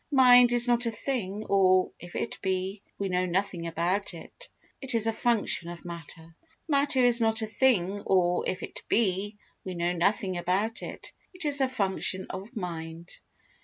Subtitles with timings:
[0.09, 4.49] Mind is not a thing or, if it be, we know nothing about it;
[4.81, 6.35] it is a function of matter.
[6.67, 11.45] Matter is not a thing or, if it be, we know nothing about it; it
[11.45, 13.09] is a function of mind.